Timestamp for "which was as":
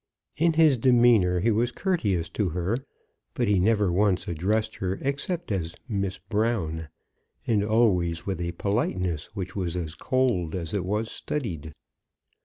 9.35-9.93